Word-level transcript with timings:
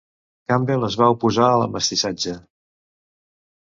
Campbell 0.51 0.85
es 0.87 0.95
va 1.01 1.11
oposar 1.17 1.45
a 1.49 1.61
la 1.65 1.69
mestissatge. 1.75 2.37